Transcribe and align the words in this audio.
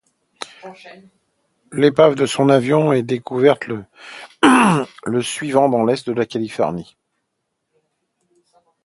L'épave 1.71 2.15
de 2.15 2.25
son 2.25 2.49
avion 2.49 2.91
est 2.91 3.03
découverte 3.03 3.67
le 4.41 5.21
suivant 5.21 5.69
dans 5.69 5.85
l'Est 5.85 6.07
de 6.09 6.13
la 6.13 6.25
Californie. 6.25 6.97